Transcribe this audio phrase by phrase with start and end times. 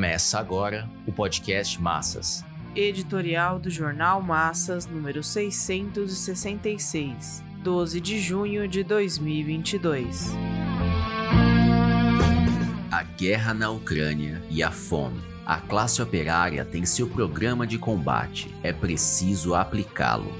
[0.00, 2.42] Começa agora o podcast Massas.
[2.74, 10.30] Editorial do Jornal Massas, número 666, 12 de junho de 2022.
[12.90, 15.20] A guerra na Ucrânia e a fome.
[15.44, 18.48] A classe operária tem seu programa de combate.
[18.62, 20.32] É preciso aplicá-lo.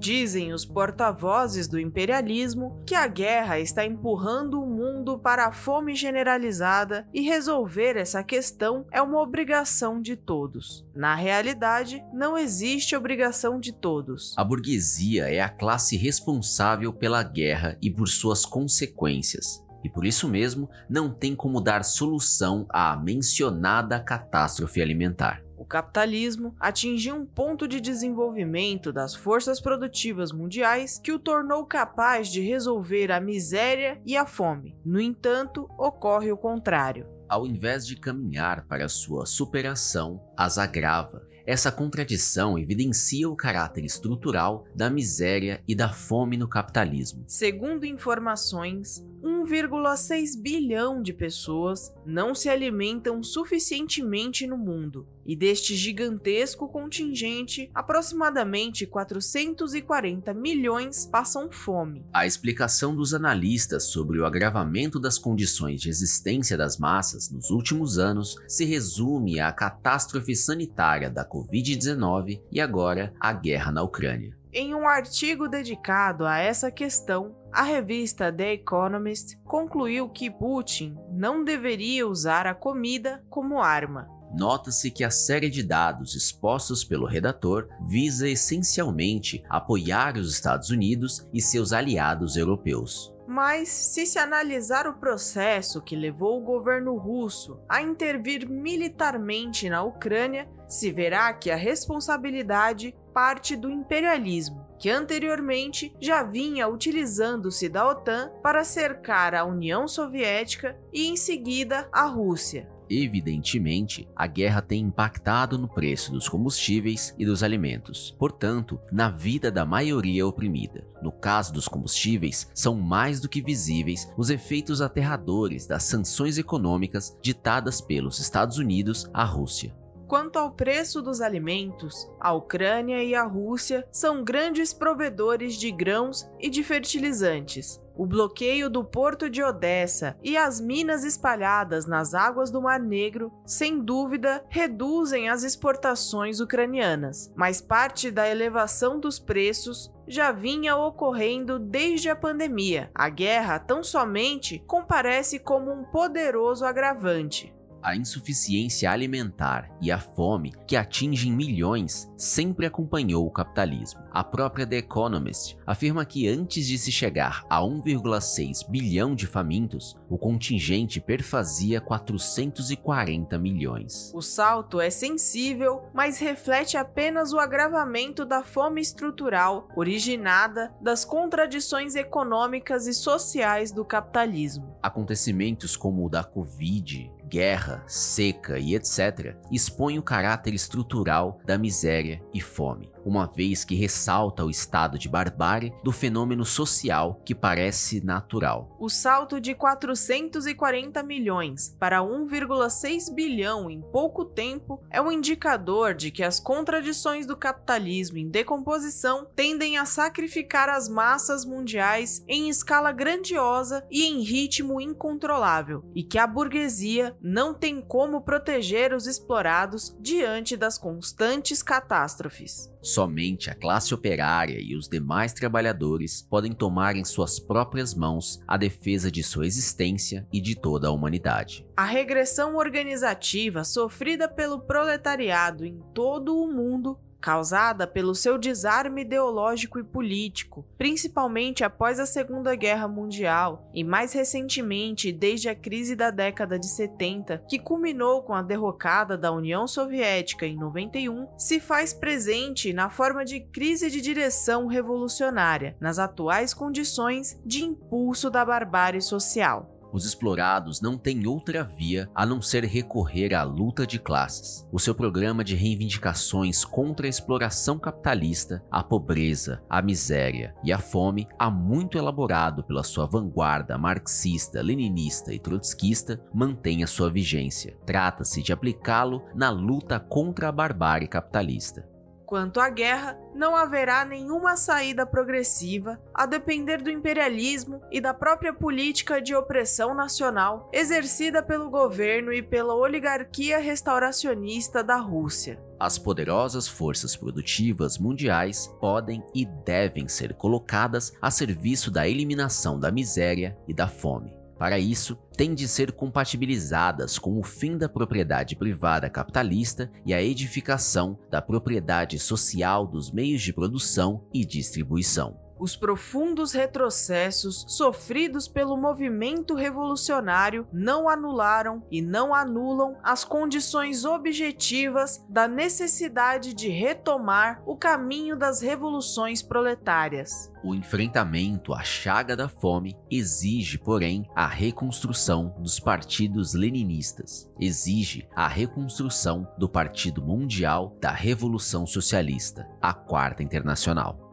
[0.00, 5.94] Dizem os porta-vozes do imperialismo que a guerra está empurrando o mundo para a fome
[5.94, 10.86] generalizada e resolver essa questão é uma obrigação de todos.
[10.94, 14.32] Na realidade, não existe obrigação de todos.
[14.38, 19.62] A burguesia é a classe responsável pela guerra e por suas consequências.
[19.84, 27.14] E por isso mesmo não tem como dar solução à mencionada catástrofe alimentar capitalismo atingiu
[27.14, 33.20] um ponto de desenvolvimento das forças produtivas mundiais que o tornou capaz de resolver a
[33.20, 34.76] miséria e a fome.
[34.84, 37.06] No entanto, ocorre o contrário.
[37.28, 41.30] Ao invés de caminhar para sua superação, as agrava.
[41.46, 47.24] Essa contradição evidencia o caráter estrutural da miséria e da fome no capitalismo.
[47.26, 49.04] Segundo informações,
[49.50, 58.86] 1,6 bilhão de pessoas não se alimentam suficientemente no mundo, e deste gigantesco contingente, aproximadamente
[58.86, 62.06] 440 milhões passam fome.
[62.12, 67.98] A explicação dos analistas sobre o agravamento das condições de existência das massas nos últimos
[67.98, 74.38] anos se resume à catástrofe sanitária da Covid-19 e agora à guerra na Ucrânia.
[74.52, 81.42] Em um artigo dedicado a essa questão, a revista The Economist concluiu que Putin não
[81.44, 84.08] deveria usar a comida como arma.
[84.32, 91.26] Nota-se que a série de dados expostos pelo redator visa essencialmente apoiar os Estados Unidos
[91.32, 93.12] e seus aliados europeus.
[93.26, 99.82] Mas, se se analisar o processo que levou o governo russo a intervir militarmente na
[99.82, 107.88] Ucrânia, se verá que a responsabilidade parte do imperialismo, que anteriormente já vinha utilizando-se da
[107.88, 112.68] OTAN para cercar a União Soviética e em seguida a Rússia.
[112.90, 119.48] Evidentemente, a guerra tem impactado no preço dos combustíveis e dos alimentos, portanto, na vida
[119.48, 120.84] da maioria oprimida.
[121.00, 127.16] No caso dos combustíveis, são mais do que visíveis os efeitos aterradores das sanções econômicas
[127.22, 129.72] ditadas pelos Estados Unidos à Rússia.
[130.10, 136.28] Quanto ao preço dos alimentos, a Ucrânia e a Rússia são grandes provedores de grãos
[136.40, 137.80] e de fertilizantes.
[137.96, 143.32] O bloqueio do porto de Odessa e as minas espalhadas nas águas do Mar Negro,
[143.46, 151.56] sem dúvida, reduzem as exportações ucranianas, mas parte da elevação dos preços já vinha ocorrendo
[151.56, 152.90] desde a pandemia.
[152.92, 157.54] A guerra tão somente comparece como um poderoso agravante.
[157.82, 164.00] A insuficiência alimentar e a fome, que atingem milhões, sempre acompanhou o capitalismo.
[164.10, 169.96] A própria The Economist afirma que antes de se chegar a 1,6 bilhão de famintos,
[170.10, 174.12] o contingente perfazia 440 milhões.
[174.14, 181.94] O salto é sensível, mas reflete apenas o agravamento da fome estrutural originada das contradições
[181.94, 184.76] econômicas e sociais do capitalismo.
[184.82, 192.20] Acontecimentos como o da Covid, guerra, seca e etc., expõe o caráter estrutural da miséria
[192.34, 198.04] e fome uma vez que ressalta o estado de barbárie do fenômeno social que parece
[198.04, 198.76] natural.
[198.78, 206.10] O salto de 440 milhões para 1,6 bilhão em pouco tempo é um indicador de
[206.10, 212.92] que as contradições do capitalismo em decomposição tendem a sacrificar as massas mundiais em escala
[212.92, 219.96] grandiosa e em ritmo incontrolável, e que a burguesia não tem como proteger os explorados
[220.00, 222.70] diante das constantes catástrofes.
[222.82, 228.56] Somente a classe operária e os demais trabalhadores podem tomar em suas próprias mãos a
[228.56, 231.66] defesa de sua existência e de toda a humanidade.
[231.76, 239.78] A regressão organizativa sofrida pelo proletariado em todo o mundo causada pelo seu desarme ideológico
[239.78, 246.10] e político, principalmente após a Segunda Guerra Mundial e mais recentemente desde a crise da
[246.10, 251.92] década de 70, que culminou com a derrocada da União Soviética em 91, se faz
[251.92, 259.02] presente na forma de crise de direção revolucionária, nas atuais condições de impulso da barbárie
[259.02, 259.79] social.
[259.92, 264.66] Os explorados não têm outra via a não ser recorrer à luta de classes.
[264.72, 270.78] O seu programa de reivindicações contra a exploração capitalista, a pobreza, a miséria e a
[270.78, 277.76] fome, há muito elaborado pela sua vanguarda marxista, leninista e trotskista, mantém a sua vigência.
[277.84, 281.88] Trata-se de aplicá-lo na luta contra a barbárie capitalista.
[282.30, 288.52] Quanto à guerra, não haverá nenhuma saída progressiva, a depender do imperialismo e da própria
[288.54, 295.60] política de opressão nacional exercida pelo governo e pela oligarquia restauracionista da Rússia.
[295.76, 302.92] As poderosas forças produtivas mundiais podem e devem ser colocadas a serviço da eliminação da
[302.92, 304.39] miséria e da fome.
[304.60, 310.22] Para isso, têm de ser compatibilizadas com o fim da propriedade privada capitalista e a
[310.22, 315.49] edificação da propriedade social dos meios de produção e distribuição.
[315.60, 325.22] Os profundos retrocessos sofridos pelo movimento revolucionário não anularam e não anulam as condições objetivas
[325.28, 330.50] da necessidade de retomar o caminho das revoluções proletárias.
[330.64, 337.50] O enfrentamento à chaga da fome exige, porém, a reconstrução dos partidos leninistas.
[337.60, 344.29] Exige a reconstrução do Partido Mundial da Revolução Socialista, a Quarta Internacional.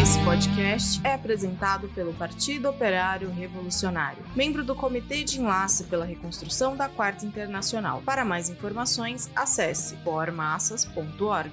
[0.00, 6.74] Esse podcast é apresentado pelo Partido Operário Revolucionário, membro do Comitê de Enlace pela Reconstrução
[6.74, 8.00] da Quarta Internacional.
[8.00, 11.52] Para mais informações, acesse pormassas.org.